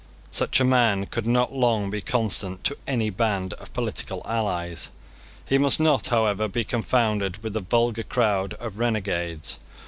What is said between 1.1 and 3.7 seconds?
not long be constant to any band